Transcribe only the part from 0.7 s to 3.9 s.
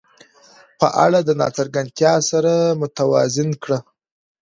په اړه د ناڅرګندتیا سره متوازن کړه.